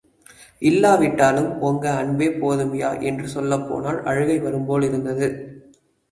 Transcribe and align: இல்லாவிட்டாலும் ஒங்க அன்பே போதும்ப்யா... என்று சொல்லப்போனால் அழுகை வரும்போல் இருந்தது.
இல்லாவிட்டாலும் 0.61 1.49
ஒங்க 1.59 1.91
அன்பே 1.95 2.29
போதும்ப்யா... 2.35 2.89
என்று 3.01 3.27
சொல்லப்போனால் 3.27 3.99
அழுகை 4.03 4.37
வரும்போல் 4.39 4.81
இருந்தது. 4.81 5.29